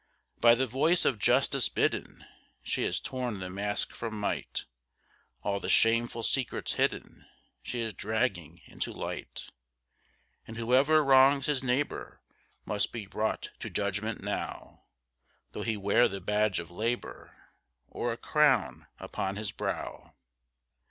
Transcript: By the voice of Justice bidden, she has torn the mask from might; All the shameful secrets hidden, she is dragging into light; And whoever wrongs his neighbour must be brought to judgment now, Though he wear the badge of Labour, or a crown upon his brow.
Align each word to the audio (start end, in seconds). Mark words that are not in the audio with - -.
By 0.39 0.55
the 0.55 0.65
voice 0.65 1.05
of 1.05 1.19
Justice 1.19 1.69
bidden, 1.69 2.25
she 2.63 2.81
has 2.85 2.99
torn 2.99 3.37
the 3.39 3.51
mask 3.51 3.93
from 3.93 4.19
might; 4.19 4.65
All 5.43 5.59
the 5.59 5.69
shameful 5.69 6.23
secrets 6.23 6.73
hidden, 6.73 7.27
she 7.61 7.81
is 7.81 7.93
dragging 7.93 8.61
into 8.65 8.91
light; 8.91 9.51
And 10.47 10.57
whoever 10.57 11.03
wrongs 11.03 11.45
his 11.45 11.61
neighbour 11.61 12.19
must 12.65 12.91
be 12.91 13.05
brought 13.05 13.51
to 13.59 13.69
judgment 13.69 14.23
now, 14.23 14.85
Though 15.51 15.61
he 15.61 15.77
wear 15.77 16.07
the 16.07 16.19
badge 16.19 16.59
of 16.59 16.71
Labour, 16.71 17.35
or 17.87 18.11
a 18.11 18.17
crown 18.17 18.87
upon 18.97 19.35
his 19.35 19.51
brow. 19.51 20.15